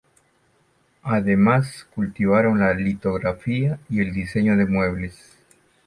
[1.03, 5.37] Además, cultivaron la litografía y el diseño de muebles.